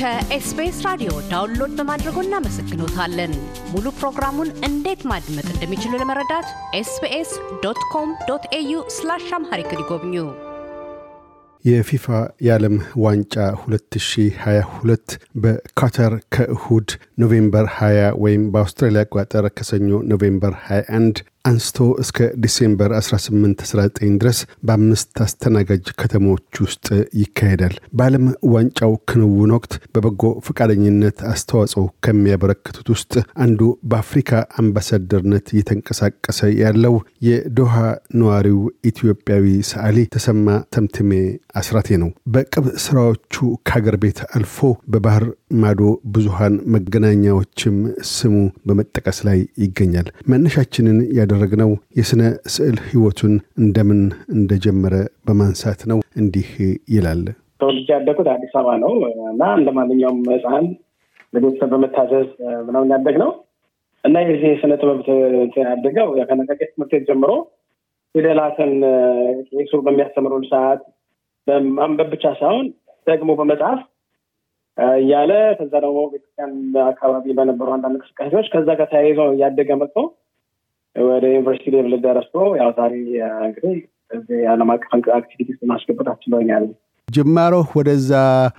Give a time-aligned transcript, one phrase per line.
[0.00, 3.32] ከኤስቢኤስ ራዲዮ download በማድረጎ እናመሰግኖታለን።
[3.72, 6.46] ሙሉ ፕሮግራሙን እንዴት ማድመጥ እንደሚችሉ ለመረዳት
[6.78, 7.30] ኤስቢኤስ
[7.64, 10.14] dot com dot au slash Amharic ይጎብኙ።
[11.64, 12.06] የፊፋ
[12.46, 13.34] የዓለም ዋንጫ
[13.64, 16.90] 2022 በካታር ከእሁድ
[17.22, 25.20] ኖቬምበር 20 ወይም በአውስትራሊያ አቆጣጠር ከሰኞ ኖቬምበር 21 አንስቶ እስከ ዲሴምበር 18 19 ድረስ በአምስት
[25.24, 26.86] አስተናጋጅ ከተሞች ውስጥ
[27.20, 33.12] ይካሄዳል። በዓለም ዋንጫው ክንውን ወቅት በበጎ ፈቃደኝነት አስተዋጽኦ ከሚያበረክቱት ውስጥ
[33.44, 34.30] አንዱ በአፍሪካ
[34.62, 36.94] አምባሳደርነት እየተንቀሳቀሰ ያለው
[37.28, 37.74] የዶሃ
[38.20, 41.10] ነዋሪው ኢትዮጵያዊ ሰዓሊ ተሰማ ተምትሜ
[41.60, 43.34] አስራቴ ነው። በቅብ ስራዎቹ
[43.66, 44.58] ከሀገር ቤት አልፎ
[44.92, 45.26] በባህር
[45.60, 45.80] ማዶ
[46.14, 47.76] ብዙሃን መገናኛዎችም
[48.12, 48.34] ስሙ
[48.66, 50.98] በመጠቀስ ላይ ይገኛል። መነሻችንን
[51.30, 54.00] ያደረግነው የሥነ ስዕል ሕይወቱን እንደምን
[54.34, 54.94] እንደጀመረ
[55.26, 56.48] በማንሳት ነው። እንዲህ
[56.94, 57.20] ይላል።
[57.60, 58.92] ተወልጄ ያደግኩት አዲስ አበባ ነው
[59.32, 60.66] እና እንደ ማንኛውም ሕፃን
[61.32, 62.28] ለቤተሰብ በመታዘዝ
[62.68, 63.30] ምናምን ያደግ ነው
[64.04, 65.00] እና የዚህ የስነ ጥበብ
[65.62, 67.32] ያደገው ከነቀቄ ትምህርት ቤት ጀምሮ
[68.14, 68.72] ፊደላትን
[69.52, 70.80] ቄሱ በሚያስተምሩን ሰዓት
[71.46, 72.66] በማንበብ ብቻ ሳይሆን
[73.06, 73.80] ደግሞ በመጽሐፍ
[74.98, 76.52] እያለ ከዛ ደግሞ ቤተክርስቲያን
[76.90, 79.96] አካባቢ በነበሩ አንዳንድ እንቅስቃሴዎች ከዛ ጋር ተያይዞ እያደገ መጥቶ
[80.96, 82.94] ወደ ዩኒቨርሲቲ level ደረስቶ ያው ዛሬ
[83.42, 83.74] እንግዲህ
[84.38, 86.64] የዓለም አቀፍ activity ማስገባት አስችሎኛል።
[87.08, 88.10] ጅማሮ ወደዛ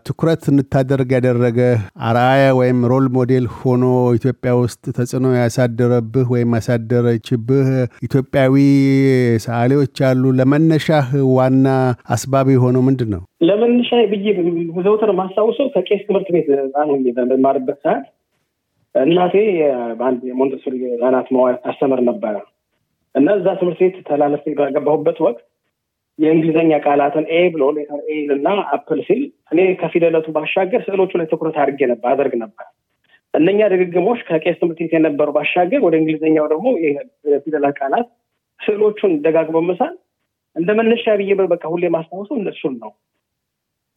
[0.08, 1.60] ትኩረት እንታደርግ ያደረገ
[2.08, 3.84] አርአያ ወይም role model ሆኖ
[4.18, 7.70] ኢትዮጵያ ውስጥ ተጽዕኖ ያሳደረብህ ወይም ያሳደረችብህ
[8.08, 8.56] ኢትዮጵያዊ
[9.46, 11.68] ሰዓሊዎች አሉ። ለመነሻህ ዋና
[12.16, 13.22] አስባቢ የሆነው ምንድን ነው?
[13.44, 14.26] ለመነሻ ብዬ
[14.86, 16.50] ዘውትር ማስታውሰው ከቄስ ትምህርት ቤት
[17.32, 18.04] በማርበት ሰዓት
[18.96, 19.36] እናቴ
[20.00, 22.36] በአንድ የ Montessori ህጻናት መዋዕል ታስተምር ነበረ
[23.16, 25.40] እና እዛ ትምህርት ቤት ተላለፍ በገባሁበት ወቅት
[26.20, 29.22] የእንግሊዝኛ ቃላትን A ብሎ letter A እና apple ሲል
[29.54, 32.66] እኔ ከፊደለቱ ባሻገር ስዕሎቹ ላይ ትኩረት አድርጌ ነበር አደርግ ነበር።
[33.34, 36.68] እነኛ ድግግሞች ከቄስ ትምህርት ቤት የነበሩ ባሻገር ወደ እንግሊዝኛው ደግሞ
[37.28, 38.08] የፊደላት ቃላት
[38.60, 39.94] ስዕሎቹን ደጋግሞ መሳል
[40.56, 42.92] እንደ መነሻ ብዬ በቃ ሁሌ ማስታወሰው እነሱን ነው።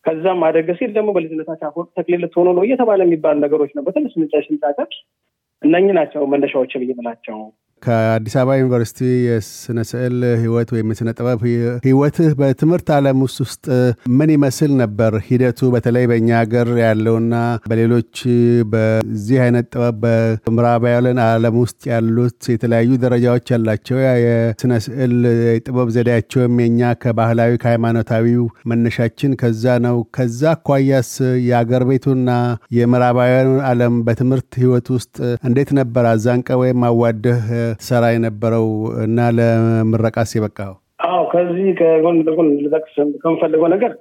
[0.07, 4.13] ከዛም አደገ ሲል ደግሞ በልጅነታቸው አፈወርቅ ተክሌ ልትሆኑ ነው እየተባለ የሚባሉ ነገሮች ነው በትንሽ
[4.47, 4.91] ስንጫቀር
[5.63, 7.39] እነኚህ ናቸው መነሻዎች ብዬ ምላቸው።
[7.85, 11.41] ከአዲስ አበባ ዩኒቨርሲቲ የስነ ስዕል ህይወት ወይም የስነ ጥበብ
[11.87, 13.65] ህይወትህ በትምህርት ዓለም ውስጥ ውስጥ
[14.19, 15.61] ምን ይመስል ነበር ሂደቱ?
[15.75, 17.35] በተለይ በእኛ ሀገር ያለውና
[17.71, 18.15] በሌሎች
[18.73, 25.15] በዚህ አይነት ጥበብ በምዕራባውያን ዓለም ውስጥ ያሉት የተለያዩ ደረጃዎች ያላቸው የስነ ስዕል
[25.49, 31.11] የጥበብ ዘዴያቸውም የኛ ከባህላዊ ከሃይማኖታዊው መነሻችን ከዛ ነው። ከዛ አኳያስ
[31.49, 32.31] የአገር ቤቱና
[32.79, 35.17] የምዕራባውያን ዓለም በትምህርት ህይወት ውስጥ
[35.49, 37.43] እንዴት ነበር አዛንቀ ወይም አዋደህ
[37.83, 38.67] ሰራ የነበረው
[39.05, 40.73] እና ለምረቃስ የበቃው?
[41.07, 43.93] አዎ ከዚህ ከጎን ለጎን ልጠቅስ ከምፈልገው ነገር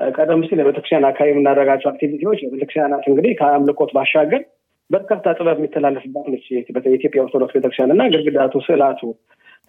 [0.00, 4.42] ቀደም ሲል የቤተክርስቲያን አካባቢ የምናደርጋቸው አክቲቪቲዎች የቤተክርስቲያናት እንግዲህ ከአምልኮት ባሻገር
[4.90, 9.00] በርካታ ጥበብ የሚተላለፍባት ነች የኢትዮጵያ ኦርቶዶክስ ቤተክርስቲያን እና ግድግዳቱ፣ ስዕላቱ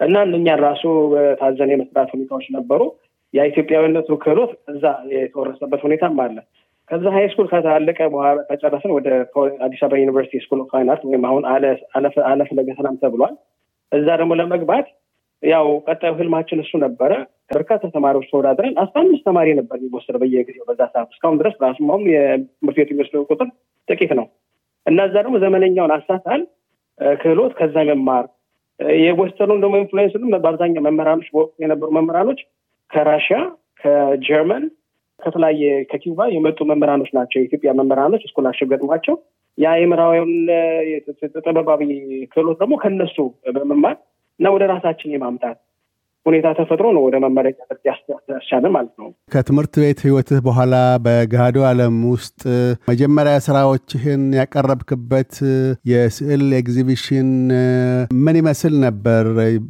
[0.00, 0.82] እና እነኛን ራሱ
[1.40, 2.82] ታዘን የመስራት ሁኔታዎች ነበሩ።
[3.34, 6.36] የኢትዮጵያዊነቱ ክህሎት እዛ የተወረሰበት ሁኔታም አለ።
[6.90, 9.08] ከዛ high school ካለቀ በኋላ ከጨረስን ወደ
[9.66, 10.70] አዲስ አበባ ዩኒቨርሲቲ school of
[11.08, 11.44] ወይም አሁን
[11.94, 12.04] አለ
[12.48, 13.34] ፈለገ ሰላም ተብሏል።
[13.92, 14.86] እዛ ደግሞ ለመግባት
[15.42, 17.12] ያው ቀጣዩ ህልማችን እሱ ነበረ።
[17.50, 22.02] በርካታ ተማሪዎች ተወዳድረን አስራ አምስት ተማሪ ነበር የሚወሰድ በየጊዜው በዛ ሰዓት እስካሁን ድረስ ራሱ አሁን
[22.12, 23.48] የትምህርት ቤቱ የሚወስደው ቁጥር
[23.88, 24.26] ጥቂት ነው
[24.86, 26.42] እና እዛ ደግሞ ዘመነኛውን አሳታል
[27.18, 28.24] ክህሎት ከዛ መማር
[29.00, 31.28] የዌስተርኑን ደግሞ ኢንፍሉዌንስንም በአብዛኛው መምህራኖች
[31.62, 32.40] የነበሩ መምህራኖች
[32.90, 33.38] ከራሽያ
[33.82, 34.64] ከጀርመን
[35.20, 39.16] ከተለያየ ከኪውባ የመጡ መምህራኖች ናቸው። የኢትዮጵያ መምህራኖች ስኮላርሽፕ ገጥሟቸው
[39.58, 40.34] ያ የምዕራባዊውን
[41.46, 41.80] ጥበባዊ
[42.32, 43.16] ክህሎት ደግሞ ከነሱ
[43.56, 43.96] በመማር
[44.40, 45.58] እና ወደ ራሳችን የማምጣት
[46.28, 47.64] ሁኔታ ተፈጥሮ ነው ወደ መመረቂያ
[48.30, 50.74] ያስቻለ ማለት ነው። ከትምህርት ቤት ህይወትህ በኋላ
[51.04, 52.40] በገሃዱ ዓለም ውስጥ
[52.90, 55.32] መጀመሪያ ስራዎችህን ያቀረብክበት
[55.92, 57.30] የስዕል ኤግዚቢሽን
[58.24, 59.24] ምን ይመስል ነበር?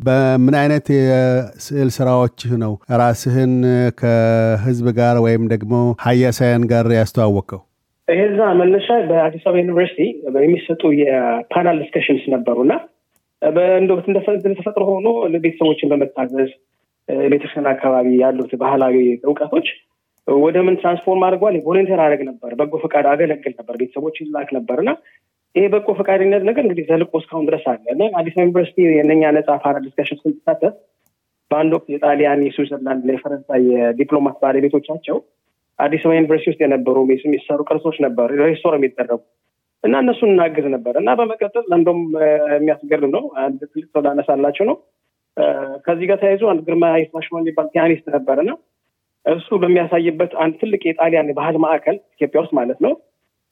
[0.07, 3.55] በምን አይነት የስዕል ስራዎችህ ነው ራስህን
[4.01, 5.75] ከህዝብ ጋር ወይም ደግሞ
[6.07, 7.63] ሀያሲያን ጋር ያስተዋወቀው?
[8.09, 9.99] ይህዛ መነሻ በአዲስ አበባ ዩኒቨርሲቲ
[10.45, 12.73] የሚሰጡ የ panel discussions ነበሩና
[13.43, 16.51] እንደተፈጥሮ ሆኖ ቤተሰቦችን በመታዘዝ
[17.29, 19.69] ቤተክርስቲያን አካባቢ ያሉት ባህላዊ እውቀቶች
[20.27, 24.91] ወደ ምን transform አድርጓል። volunteer አደረግ ነበር፣ በጎ ፈቃድ አገለግል ነበር፣ ቤተሰቦች ይላክ ነበር እና
[25.55, 27.87] ይሄ በጎ ፈቃደኝነት ነገር እንግዲህ ዘልቆ እስካሁን ድረስ አለ
[28.19, 30.75] አዲስ ዩኒቨርሲቲ የእነኛ ነጻ panel discussion ስንተሳተፍ
[31.51, 35.19] በአንድ ወቅት የጣሊያን፣ የስዊዘርላንድ፣ የፈረንሳይ የዲፕሎማት ባለቤቶቻቸው
[35.79, 39.21] አዲስ አበባ ዩኒቨርሲቲ ውስጥ የነበሩ የሚሰሩ ቅርሶች ነበሩ restore የሚደረጉ
[39.85, 42.01] እና እነሱን እናግዝ ነበር እና በመቀጠል እንደውም
[42.55, 44.77] የሚያስገርም ነው አንድ ትልቅ ሰው ላነሳላቸው ነው
[45.87, 48.53] ከዚህ ጋር ተያይዞ አንድ ግርማ ይፍራሸዋ የሚባል pianist ነበር እና
[49.27, 52.93] እሱ በሚያሳይበት አንድ ትልቅ የጣሊያን ባህል ማዕከል ኢትዮጵያ ውስጥ ማለት ነው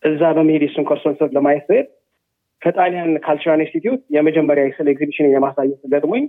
[0.02, 1.86] እዛ በመሄድ የሱን ኮንሰርት ለማየት ስሄድ
[2.62, 6.24] ከጣሊያን Cultural Institute የመጀመሪያ የስዕል ኤግዚቢሽን የማሳየት ገጥሞኝ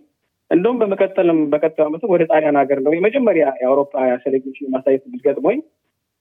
[0.51, 5.59] እንደውም በመቀጠልም በቀጣዩ ዓመት ወደ ጣሊያን ሀገር ነው የመጀመሪያ የአውሮፓ ስዕል ኤግዚቢሽን የማሳየት ገጥሞኝ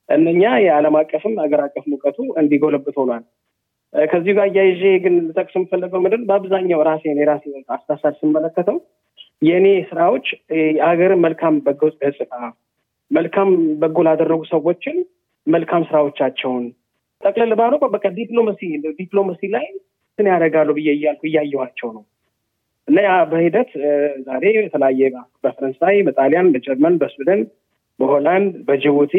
[0.09, 3.23] እነኛ የዓለም አቀፍም ሀገር አቀፍ ሙቀቱ እንዲጎለብት ሆኗል።
[4.09, 7.45] ከዚህ ጋር እያይዤ ግን ልጠቅስ የምፈለገው ምንድን በአብዛኛው ራሴን የራሴ
[7.77, 8.77] አስተሳሰብ ስመለከተው
[9.43, 10.27] የእኔ ስራዎች
[10.75, 12.35] የሀገርን መልካም በጎ ገጽታ
[13.11, 13.49] መልካም
[13.83, 14.97] በጎ ላደረጉ ሰዎችን
[15.47, 16.65] መልካም ስራዎቻቸውን
[17.23, 18.61] ጠቅለል ባለው በቃ ዲፕሎማሲ
[18.99, 19.67] ዲፕሎማሲ ላይ
[20.19, 22.05] እንትን ያደርጋሉ ብዬ እያልኩ እያየኋቸው ነው።
[22.89, 23.71] እና ያ በሂደት
[24.27, 25.01] ዛሬ የተለያየ
[25.45, 27.41] በፈረንሳይ፣ በጣሊያን፣ በጀርመን፣ በስዊድን፣
[27.99, 29.15] በሆላንድ፣ በጅቡቲ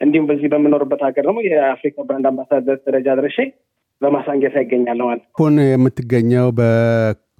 [0.00, 3.38] እንዲሁም በዚህ በምኖርበት ሀገር ደግሞ የአፍሪካ brand አምባሳደር ደረጃ ደርሼ
[4.02, 6.48] በማሳንጌታ ይገኛለሁ ማለት አሁን የምትገኘው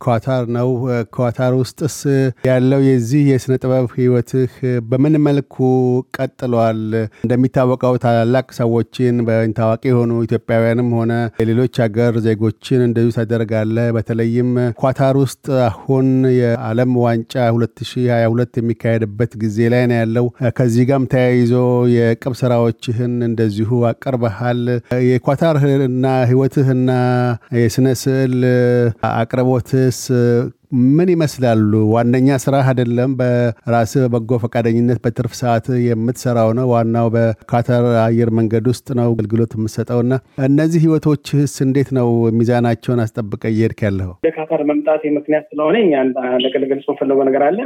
[0.01, 0.69] በኳታር ነው።
[1.17, 1.97] ኳታር ውስጥስ
[2.49, 4.55] ያለው የዚህ የስነ ጥበብ ህይወትህ
[4.89, 5.55] በምን መልኩ
[6.17, 6.81] ቀጥሏል?
[7.25, 9.15] እንደሚታወቀው ታላላቅ ሰዎችን
[9.59, 14.51] ታዋቂ የሆኑ ኢትዮጵያውያንም ሆነ የሌሎች ሀገር ዜጎችን እንደዚሁ ታደርጋለህ። በተለይም
[14.83, 16.09] ኳታር ውስጥ አሁን
[16.39, 21.55] የዓለም ዋንጫ 2022 የሚካሄድበት ጊዜ ላይ ነው ያለው። ከዚህ ጋርም ተያይዞ
[21.95, 24.63] የቅብ ስራዎችህን እንደዚሁ አቀርበሃል።
[25.09, 26.91] የኳታርና ህይወትህና
[27.59, 28.37] የስነ ስዕል
[29.85, 29.99] አቅርቦትስ
[30.93, 31.73] ምን ይመስላሉ?
[31.93, 38.87] ዋነኛ ስራህ አይደለም፣ በራስህ በበጎ ፈቃደኝነት በትርፍ ሰዓት የምትሰራው ነው። ዋናው በካታር አየር መንገድ ውስጥ
[38.99, 40.13] ነው አገልግሎት የምትሰጠውና
[40.49, 42.09] እነዚህ ህይወቶችህስ እንዴት ነው
[42.39, 44.15] ሚዛናቸውን አስጠብቀ እየሄድክ ያለኸው?
[44.53, 45.77] ወደ መምጣት ምክንያት ስለሆነ
[46.45, 47.59] ለገልገልጽ ፈለገው ነገር አለ።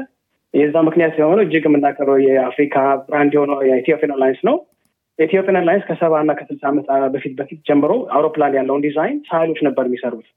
[0.54, 2.76] የዛ ምክንያት የሆነው እጅግ የምናከብረው የአፍሪካ
[3.06, 4.56] brand የሆነው የኢትዮጵያን ኤርላይንስ ነው።
[5.18, 10.28] ኢትዮጵያን ኤርላይንስ ከሰባ እና ከስልሳ ዓመት በፊት በፊት ጀምሮ አውሮፕላን ያለውን ዲዛይን ሰዓሊዎች ነበር የሚሰሩት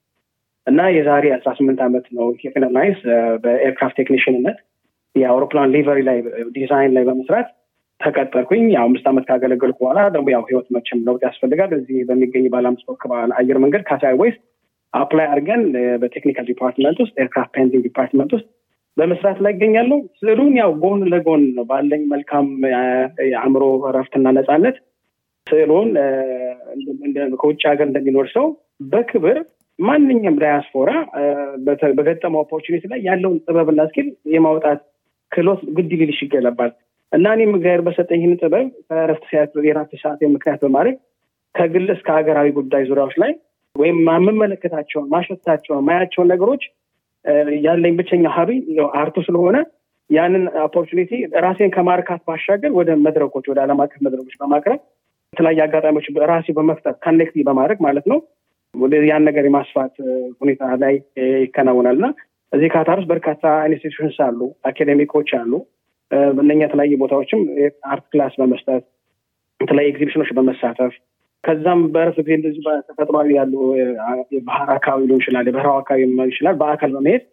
[0.68, 3.00] እና የዛሬ አስራ ስምንት ዓመት ነው ኤርላይንስ
[3.44, 4.58] በ aircraft technician ነት
[5.16, 6.18] የአውሮፕላን livery ላይ
[6.58, 7.48] ዲዛይን ላይ በመስራት
[8.02, 12.86] ተቀጠርኩኝ። አምስት ዓመት ካገለገልኩ በኋላ ደግሞ ያው ህይወት መቼም ለውጥ ያስፈልጋል። እዚህ በሚገኝ ባለ አምስት
[12.90, 14.38] ኮከብ አየር መንገድ ካታር ኤርዌይስ
[14.94, 15.62] apply አድርገን
[16.02, 18.48] በ technical department ውስጥ aircraft painting department ውስጥ
[18.98, 22.48] በመስራት ላይ ይገኛሉ። ስዕሉን ያው ጎን ለጎን ባለኝ መልካም
[23.25, 24.78] የአእምሮ እረፍትና ነፃነት
[25.48, 25.90] ስዕሉን
[27.42, 28.46] ከውጭ ሀገር እንደሚኖር ሰው
[28.92, 29.38] በክብር
[29.80, 30.90] ማንኛውም ዳያስፖራ
[31.98, 34.82] በገጠመው opportunity ላይ ያለውን ጥበብና skill የማውጣት
[35.32, 36.72] ክህሎት ግድ ሊልሽ ይገለባል
[37.12, 40.96] እና እኔም እግዚአብሔር በሰጠኝ ይህን ጥበብ ከእረፍት ሰዓት የራት ሰዓት ምክንያት በማድረግ
[41.56, 43.32] ከግል እስከ ሀገራዊ ጉዳይ ዙሪያዎች ላይ
[43.76, 46.64] ወይም የምመለከታቸውን ማሸታቸውን ማያቸውን ነገሮች
[47.66, 48.52] ያለኝ ብቸኛ hobby
[49.02, 49.58] art ኡ ስለሆነ
[50.10, 51.12] ያንን opportunity
[51.44, 54.80] ራሴን ከማርካት ባሻገር ወደ መድረኮች ወደ ዓለም አቀፍ መድረኮች በማቅረብ
[55.34, 58.20] የተለያዩ አጋጣሚዎች ራሴ በመፍጠር connect በማድረግ ማለት ነው
[59.06, 59.94] ያን ነገር የማስፋት
[60.42, 60.94] ሁኔታ ላይ
[61.42, 62.08] ይከናወናል እና
[62.52, 65.52] እዚህ ካታር ውስጥ በርካታ institutions አሉ፣ academic ኦች አሉ።
[66.40, 67.42] እነኛ የተለያዩ ቦታዎችም
[67.92, 68.84] art class በመስጠት
[69.60, 70.94] የተለያዩ ኤግዚቢሽኖች በመሳተፍ
[71.44, 72.60] ከዛም በረፍት ጊዜ እንደዚህ
[72.90, 73.54] ተፈጥሯዊ ያሉ
[74.36, 77.24] የባህር አካባቢ ሊሆን ይችላል፣ የበረሃው አካባቢ ሊሆን ይችላል። በአካል በመሄድ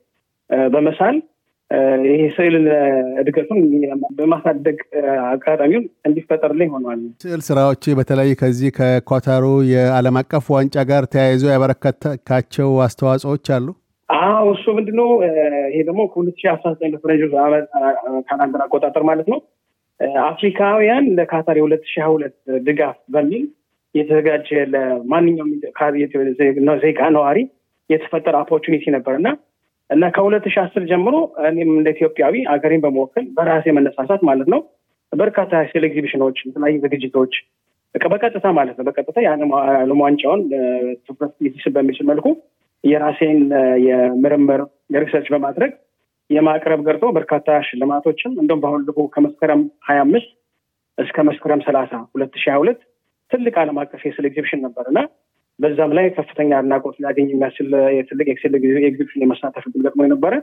[0.71, 1.17] በመሳል
[2.07, 2.55] ይሄ ስዕል
[3.21, 3.59] እድገቱን
[4.19, 4.79] በማሳደግ
[5.25, 13.47] አጋጣሚውን እንዲፈጠርልኝ ሆኗል። ስዕል ስራዎች በተለይ ከዚህ ከኳታሩ የዓለም አቀፍ ዋንጫ ጋር ተያይዞ ያበረከታቸው አስተዋጽኦዎች
[13.57, 13.67] አሉ?
[14.09, 15.09] አዎ እሱ ምንድነው?
[15.69, 17.33] ይሄ ደግሞ ከሁለት ሺህ አስራ ዘጠኝ በፈረንጆች
[18.29, 19.41] calendar አቆጣጠር ማለት ነው
[20.27, 23.45] አፍሪካውያን ለካታር የሁለት ሺህ ሁለት ድጋፍ በሚል
[23.95, 25.53] የተዘጋጀ ለማንኛውም
[26.83, 27.39] ዜጋ ነዋሪ
[27.91, 29.29] የተፈጠረ opportunity ነበር እና
[29.91, 31.15] እና ከሁለት ሺህ አስር ጀምሮ
[31.49, 34.61] እኔም እንደ ኢትዮጵያዊ አገሬን በመወከል በራሴ መነሳሳት ማለት ነው
[35.13, 37.35] በርካታ ስዕል ኤግዚቢሽኖች፣ የተለያዩ ዝግጅቶች
[37.95, 39.51] በቀጥታ ማለት ነው በቀጥታ የዓለም
[40.01, 40.43] ዋንጫውን
[41.07, 42.27] ትኩረት ሊስብ በሚችል መልኩ
[42.85, 43.39] የራሴን
[43.87, 44.61] የምርምር
[44.97, 45.71] research በማድረግ
[46.31, 50.31] የማቅረብ ገርጦ በርካታ ሽልማቶችም እንደውም በአሁን ልቆ ከመስከረም ሀያ አምስት
[50.99, 52.81] እስከ መስከረም ሰላሳ ሁለት ሺህ ሀያ ሁለት
[53.31, 54.99] ትልቅ ዓለም አቀፍ የስዕል ኤግዚቢሽን ነበር እና
[55.59, 58.27] በዛም ላይ ከፍተኛ አድናቆት ሊያገኝ የሚያስችል የትልቅ
[58.85, 60.35] ኤግዚቢሽን የመሳተፍ እድል ገጥሞ የነበረ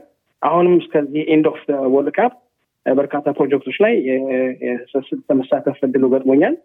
[0.42, 1.60] አሁንም እስከዚህ end of
[1.94, 2.32] World Cup
[2.86, 3.94] በርካታ ፕሮጀክቶች ላይ
[5.28, 6.56] ተመሳተፍ እድሉ ገጥሞኛል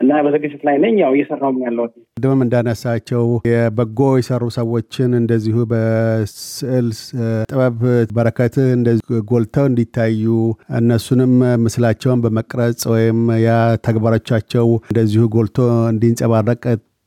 [0.00, 6.88] እና በዝግጅት ላይ ነኝ። ያው እየሰራሁ ያለሁት ቅድምም እንዳነሳቸው የበጎ የሰሩ ሰዎችን እንደዚሁ በስዕል
[7.50, 7.78] ጥበብ
[8.76, 10.26] እንደዚሁ ጎልተው እንዲታዩ
[10.80, 11.32] እነሱንም
[11.64, 13.54] ምስላቸውን በመቅረጽ ወይም ያ
[13.88, 15.58] ተግባሮቻቸው እንደዚሁ ጎልቶ
[15.92, 16.62] እንዲንጸባረቅ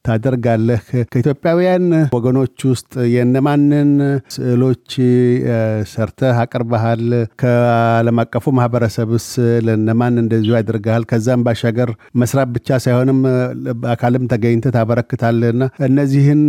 [0.05, 3.91] ታደርጋለህ። ከኢትዮጵያውያን ወገኖች ውስጥ የእነማንን
[4.35, 4.87] ስዕሎች
[5.91, 7.03] ሰርተህ አቅርበሃል?
[7.41, 9.27] ከዓለም አቀፉ ማህበረሰብስ
[9.65, 11.03] ለእነማን እንደዚሁ ያደርግሃል?
[11.11, 11.91] ከዛም ባሻገር
[12.21, 13.19] መስራት ብቻ ሳይሆንም
[13.81, 16.43] በአካልም ተገኝተህ ታበረክታለህና እነዚህን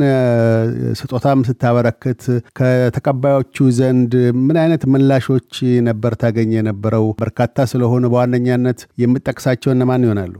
[1.00, 2.22] ስጦታም ስታበረክት
[2.60, 5.54] ከተቀባዮቹ ዘንድ ምን አይነት ምላሾች
[5.88, 7.06] ነበር ታገኝ የነበረው?
[7.20, 10.34] በርካታ ስለሆኑ በዋነኛነት የምጠቅሳቸው እነማን ይሆናሉ?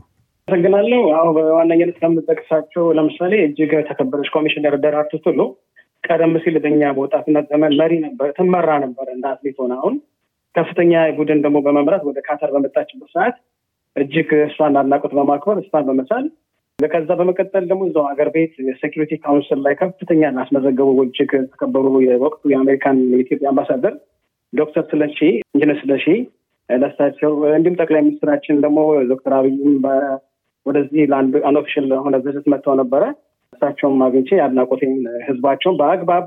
[0.53, 5.39] አመሰግናለሁ። አሁ በዋነኝነት ከምጠቅሳቸው ለምሳሌ እጅግ ተከበረች ኮሚሽነር ደራርቱ ቱሉ
[6.03, 9.95] ቀደም ሲል በኛ በወጣትነት ዘመን መሪ ነበር ትመራ ነበር እንደ አትሌት ሆነ አሁን
[10.55, 13.35] ከፍተኛ ቡድን ደግሞ በመምራት ወደ ካታር በመጣችበት ሰዓት
[13.95, 16.25] እጅግ እሷን አድናቆት በማክበር እሷን በመሳል
[16.79, 22.99] ከዛ በመቀጠል ደግሞ እዛው ሀገር ቤት Security Council ላይ ከፍተኛ ያስመዘገቡ እጅግ ተከበሩ የወቅቱ የአሜሪካን
[23.13, 23.95] የኢትዮጵያ አምባሳደር
[24.53, 25.19] ዶክተር ስለሺ
[25.53, 26.05] ኢንጂነር ስለሺ
[26.69, 28.79] ለሳቸው እንዲሁም ጠቅላይ ሚኒስትራችን ደግሞ
[29.11, 29.77] ዶክተር አብይም
[30.65, 33.03] ወደዚህ ለአንድ unofficial ሆነ visit መጥተው ነበረ።
[33.53, 34.93] እሳቸውም አግኝቼ የአድናቆቴን
[35.27, 36.25] ህዝባቸውን በአግባብ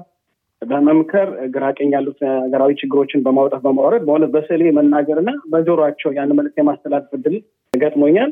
[0.63, 7.11] በመምከር ግራ ቀኝ ያሉት ሀገራዊ ችግሮችን በማውጣት በማውረድ በእውነት በስዕሌ መናገርና በጆሯቸው ያን መልዕክት የማስተላለፍ
[7.19, 7.37] እድል
[7.73, 8.31] ገጥሞኛል።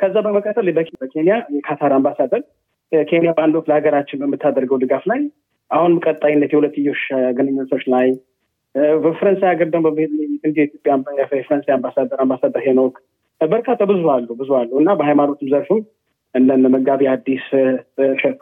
[0.00, 0.68] ከዛ በመቀጠል
[1.00, 2.42] በኬንያ የካታር አምባሳደር
[2.92, 5.20] ኬንያ በአንድ ወቅት ለሀገራችን በምታደርገው ድጋፍ ላይ
[5.70, 7.02] አሁን ቀጣይነት የሁለትዮሽ
[7.36, 8.06] ግንኙነቶች ላይ
[9.04, 9.86] በፈረንሳይ ሀገር ደግሞ
[10.44, 10.94] እንደ ኢትዮጵያ
[11.36, 12.96] የፈረንሳይ አምባሳደር አምባሳደር ሄኖክ
[13.50, 15.80] በርካታ ብዙ አሉ ብዙ አሉ እና በሃይማኖትም ዘርፍም
[16.34, 17.44] እንደነ መጋቢ አዲስ
[18.06, 18.40] እሸቱ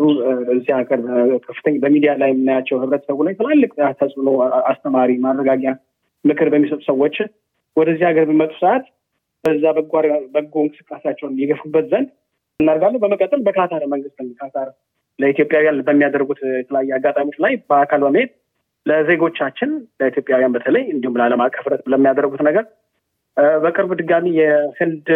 [0.55, 1.01] እዚህ ሀገር
[1.47, 4.29] ከፍተኛ በሚዲያ ላይ የምናያቸው ህብረተሰቡ ላይ ትላልቅ ተጽዕኖ
[4.71, 5.73] አስተማሪ ማረጋጊያ
[6.25, 7.17] ምክር በሚሰጡ ሰዎች
[7.77, 8.85] ወደዚህ ሀገር በሚመጡ ሰዓት
[9.45, 9.65] በዛ
[10.35, 12.09] በጎ እንቅስቃሴያቸውን የገፉበት ዘንድ
[12.61, 14.69] እናደርጋለን። በመቀጠል በካታር መንግስት ካታር
[15.19, 18.31] ለኢትዮጵያውያን በሚያደርጉት የተለያዩ አጋጣሚዎች ላይ በአካል በመሄድ
[18.87, 22.65] ለዜጎቻችን ለኢትዮጵያውያን በተለይ እንዲሁም ለዓለም አቀፍ ለሚያደርጉት ነገር
[23.63, 25.09] በቅርብ ድጋሚ የህንድ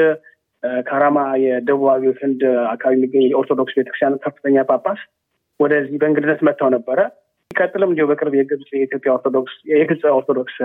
[0.86, 5.00] ካራማ የደቡባዊ ህንድ አካባቢ የሚገኝ የኦርቶዶክስ ቤተክርስቲያን ከፍተኛ ጳጳስ
[5.60, 6.98] ወደዚህ በእንግድነት መጥተው ነበረ።
[7.50, 10.56] ሲቀጥልም እንዲሁ በቅርብ የግብፅ የኢትዮጵያ ኦርቶዶክስ የግብፅ ኦርቶዶክስ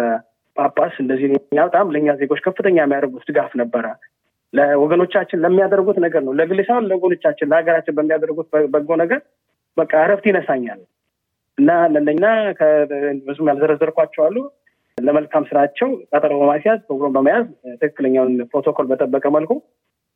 [0.58, 1.28] ጳጳስ እንደዚህ
[1.60, 3.86] በጣም ለእኛ ዜጎች ከፍተኛ የሚያደርጉት ድጋፍ ነበረ።
[4.54, 9.22] ለወገኖቻችን ለሚያደርጉት ነገር ነው ለግል ሳይሆን ለወገኖቻችን ለሀገራችን በሚያደርጉት በጎ ነገር
[9.78, 10.82] በቃ እረፍት ይነሳኛል
[11.58, 12.24] እና ለእነኛ
[13.28, 14.38] ብዙም ያልዘረዘርኳቸው አሉ
[15.02, 17.46] ለመልካም ስራቸው ቀጠሮ በማስያዝ ፕሮግራም በመያዝ
[17.82, 19.52] ትክክለኛውን ፕሮቶኮል በጠበቀ መልኩ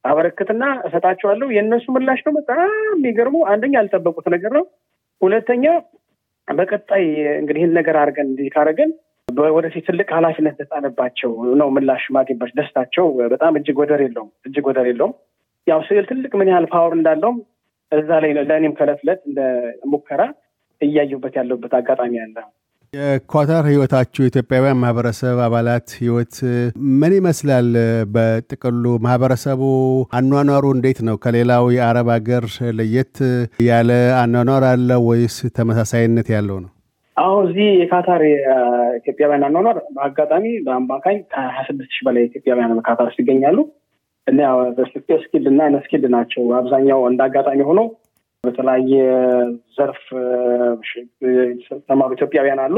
[0.05, 2.59] አበረክትና እሰጣቸዋለሁ። የእነሱ ምላሽ ነው በጣም
[2.91, 4.65] የሚገርሙ። አንደኛ ያልጠበቁት ነገር ነው።
[5.21, 5.65] ሁለተኛ
[6.47, 7.03] በቀጣይ
[7.39, 8.91] እንግዲህ ይህን ነገር አድርገን እንዲህ ካደረገን
[9.55, 15.13] ወደፊት ትልቅ ኃላፊነት ተጣለባቸው ነው ምላሽ ማግኘባች ደስታቸው በጣም እጅግ ወደር የለውም፣ እጅግ ወደር የለውም።
[15.67, 17.37] ያው ስዕል ትልቅ ምን ያህል power እንዳለውም
[17.91, 19.39] እዛ ላይ ለእኔም ከዕለት ዕለት እንደ
[19.91, 20.21] ሙከራ
[20.81, 22.37] እያዩበት ያለበት አጋጣሚ አለ።
[22.95, 26.35] የኳታር ህይወታችሁ የኢትዮጵያውያን ማህበረሰብ አባላት ህይወት
[26.99, 27.67] ምን ይመስላል?
[28.15, 29.61] በጥቅሉ ማህበረሰቡ
[30.17, 31.15] አኗኗሩ እንዴት ነው?
[31.23, 32.45] ከሌላው የአረብ ሀገር
[32.77, 33.15] ለየት
[33.67, 33.89] ያለ
[34.21, 36.71] አኗኗር አለ ወይስ ተመሳሳይነት ያለው ነው?
[37.17, 38.23] አሁን እዚህ የካታር
[38.99, 43.57] ኢትዮጵያውያን አኗኗር በአጋጣሚ በአማካኝ ከሀያ ስድስት ሺህ በላይ ኢትዮጵያውያን በካታር ውስጥ ይገኛሉ
[44.27, 44.39] እና
[45.23, 47.81] skilled እና unskilled ናቸው። አብዛኛው እንደ አጋጣሚ ሆኖ
[48.45, 48.93] በተለያየ
[49.75, 50.01] ዘርፍ
[51.89, 52.77] ተማሩ ኢትዮጵያውያን አሉ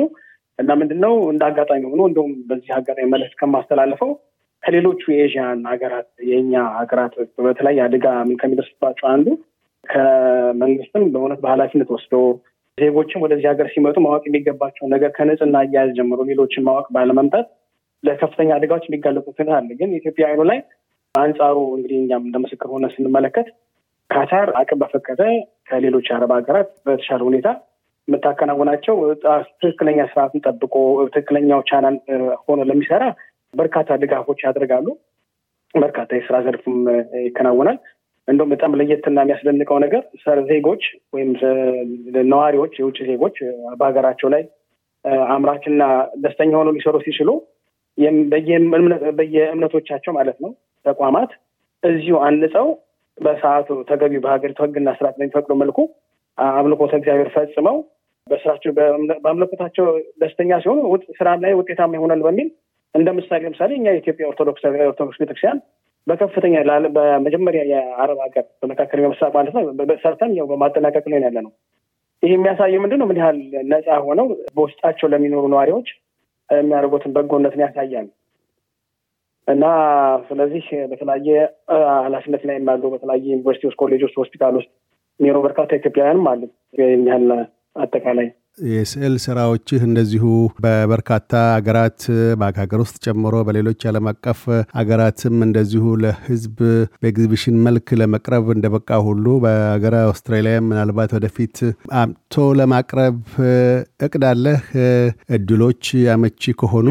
[0.59, 4.11] እና ምንድነው እንደ አጋጣሚ ሆኖ እንደውም በዚህ አጋጣሚ መልዕክት ከማስተላልፈው
[4.63, 7.13] ከሌሎቹ የኤዥያን ሀገራት የእኛ ሀገራት
[7.45, 8.05] በተለያየ አደጋ
[8.41, 9.27] ከሚደርስባቸው አንዱ
[9.83, 12.15] ከመንግስትም በእውነት በኃላፊነት ወስዶ
[12.77, 17.47] ዜጎችም ወደዚህ ሀገር ሲመጡ ማወቅ የሚገባቸውን ነገር ከንጽህና አያያዝ ጀምሮ ሌሎችን ማወቅ ባለመምጣት
[18.03, 20.59] ለከፍተኛ አደጋዎች የሚጋለጡት አለ። ግን ኢትዮጵያውያኑ ላይ
[21.15, 22.37] አንጻሩ እንግዲህ እኛም እንደ
[22.73, 23.47] ሆነ ስንመለከት
[24.09, 25.21] ካታር አቅም በፈቀደ
[25.69, 27.47] ከሌሎች የአረብ ሀገራት በተሻለ ሁኔታ
[28.07, 28.95] የምታከናውናቸው
[29.61, 30.75] ትክክለኛ ስርዓትን ጠብቆ
[31.07, 31.95] ትክክለኛው ቻናል
[32.43, 33.03] ሆኖ ለሚሰራ
[33.53, 34.87] በርካታ ድጋፎች ያደርጋሉ።
[35.73, 36.77] በርካታ የስራ ዘርፍም
[37.25, 37.77] ይከናወናል።
[38.27, 40.01] እንደውም በጣም ለየትና የሚያስደንቀው ነገር
[40.49, 40.83] ዜጎች
[41.13, 41.29] ወይም
[42.31, 43.35] ነዋሪዎች፣ የውጭ ዜጎች
[43.79, 44.43] በሀገራቸው ላይ
[45.33, 45.83] አምራችና
[46.23, 47.29] ደስተኛ ሆነው ሊሰሩ ሲችሉ
[49.19, 50.51] በየእምነቶቻቸው ማለት ነው
[50.85, 51.31] ተቋማት
[51.83, 52.67] እዚሁ አንጸው
[53.17, 55.79] በሰዓቱ ተገቢ በሀገሪቱ ሕግና ስርዓት በሚፈቅዱ መልኩ
[56.37, 57.77] አምልኮተ እግዚአብሔር ፈጽመው
[58.27, 58.71] በስራቸው
[59.23, 59.85] በአምልኮታቸው
[60.21, 60.79] ደስተኛ ሲሆኑ
[61.19, 62.47] ስራም ላይ ውጤታማ ይሆናል በሚል
[62.95, 65.59] እንደ ምሳሌ ለምሳሌ እኛ የኢትዮጵያ ኦርቶዶክስ ኦርቶዶክስ ቤተክርስቲያን
[66.07, 66.55] በከፍተኛ
[66.95, 69.63] በመጀመሪያ የአረብ ሀገር በመካከለኛው ምስራቅ ማለት ነው
[70.03, 71.51] ሰርተን ያው በማጠናቀቅ ላይ ያለ ነው።
[72.23, 73.07] ይህ የሚያሳየው ምንድን ነው?
[73.09, 73.39] ምን ያህል
[73.71, 75.89] ነፃ ሆነው በውስጣቸው ለሚኖሩ ነዋሪዎች
[76.49, 78.07] የሚያደርጉትን በጎነትን ያሳያል።
[79.47, 79.65] እና
[80.27, 81.29] ስለዚህ በተለያየ
[82.05, 84.71] ኃላፊነት ላይ ያሉ በተለያየ ዩኒቨርሲቲዎች፣ ኮሌጆች፣ ሆስፒታል ውስጥ
[85.19, 86.41] የሚኖሩ በርካታ ኢትዮጵያውያንም አሉ።
[87.07, 87.29] ያህል
[87.75, 88.27] አጠቃላይ
[88.67, 90.23] የስዕል ስራዎችህ እንደዚሁ
[90.63, 91.99] በበርካታ ሀገራት
[92.39, 94.39] በሀገር ውስጥ ጨምሮ በሌሎች ዓለም አቀፍ
[94.77, 96.55] ሀገራትም እንደዚሁ ለሕዝብ
[97.01, 101.57] በኤግዚቢሽን መልክ ለመቅረብ እንደበቃ ሁሉ በሀገረ አውስትራሊያ ምናልባት ወደፊት
[102.01, 103.19] አምቶ ለማቅረብ
[104.07, 104.63] እቅድ አለህ?
[105.37, 106.87] እድሎች አመቺ ከሆኑ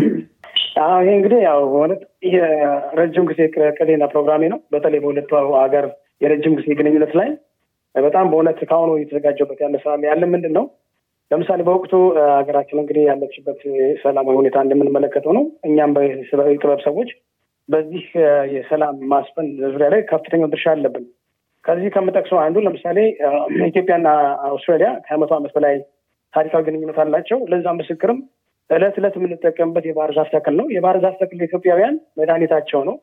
[1.00, 2.34] ይህ እንግዲህ ያው በእውነት ይህ
[2.98, 3.40] ረጅም ጊዜ
[3.78, 5.86] ቅዴና ፕሮግራሜ ነው። በተለይ በሁለቱ ሀገር
[6.20, 7.28] የረጅም ጊዜ ግንኙነት ላይ
[7.94, 10.64] በጣም በእውነት ከአሁኑ እየተዘጋጀበት ያለ ስራ ያለ ምንድን ነው
[11.30, 11.92] ለምሳሌ በወቅቱ
[12.32, 13.60] ሀገራችን እንግዲህ ያለችበት
[14.02, 15.94] ሰላማዊ ሁኔታ እንደምንመለከተው ነው። እኛም
[16.50, 17.08] የጥበብ ሰዎች
[17.68, 18.04] በዚህ
[18.54, 21.06] የሰላም ማስፈን ዙሪያ ላይ ከፍተኛው ድርሻ አለብን።
[21.64, 22.98] ከዚህ ከምጠቅሰው አንዱ ለምሳሌ
[23.66, 24.08] ኢትዮጵያና
[24.50, 25.74] አውስትራሊያ ከመቶ ዓመት በላይ
[26.34, 28.18] ታሪካዊ ግንኙነት አላቸው። ለዛ ምስክርም
[28.70, 32.96] እለት እለት የምንጠቀምበት የባህር ዛፍ ተክል ነው። የባህር ዛፍ ተክል ኢትዮጵያውያን መድኃኒታቸው ነው።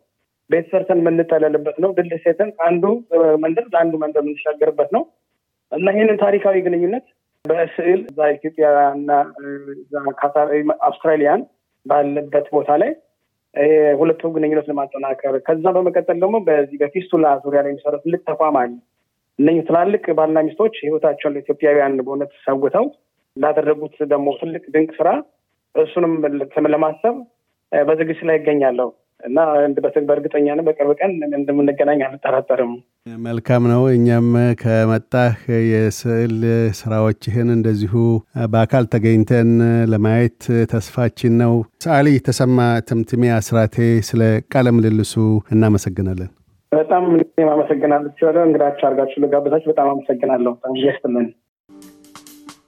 [0.50, 2.86] ቤት ሰርተን የምንጠለልበት ነው። ድል ሴተን ከአንዱ
[3.44, 5.04] መንደር ለአንዱ መንደር የምንሻገርበት ነው
[5.72, 7.06] እና ይህንን ታሪካዊ ግንኙነት
[7.46, 9.10] በስዕል እዛ ኢትዮጵያና
[10.88, 11.42] አውስትራሊያን
[11.86, 12.92] ባለበት ቦታ ላይ
[14.00, 18.72] ሁለቱ ግንኙነት ለማጠናከር ከዛ በመቀጠል ደግሞ በዚህ በፊስቱላ ዙሪያ ላይ የሚሰሩ ትልቅ ተቋም አለ።
[19.40, 22.86] እነኝህ ትላልቅ ባልና ሚስቶች ህይወታቸውን ለኢትዮጵያውያን በእውነት ሰውተው
[23.38, 25.10] ላደረጉት ደግሞ ትልቅ ድንቅ ስራ
[25.76, 26.14] እሱንም
[26.74, 27.16] ለማሰብ
[27.72, 28.90] በዝግጅት ላይ ይገኛለሁ
[29.24, 29.40] እና
[30.08, 32.74] በእርግጠኛ ነው በቅርብ ቀን እንደምንገናኝ አልጠራጠርም።
[33.24, 34.28] መልካም ነው። እኛም
[34.62, 35.38] ከመጣህ
[35.70, 36.36] የስዕል
[36.80, 37.94] ስራዎችህን እንደዚሁ
[38.54, 39.52] በአካል ተገኝተን
[39.94, 40.40] ለማየት
[40.72, 41.54] ተስፋችን ነው።
[41.86, 43.78] ሰዓሊ ተሰማ ተምትሜ አስራቴ
[44.10, 44.22] ስለ
[44.54, 45.16] ቃለ ምልልሱ
[45.52, 46.32] እናመሰግናለን።
[46.72, 47.04] በጣም
[47.54, 48.12] አመሰግናለሁ።
[48.46, 51.28] እንግዳችሁ አድርጋችሁ ለጋበዛችሁ በጣም አመሰግናለሁ። በጣም ይስጥልን።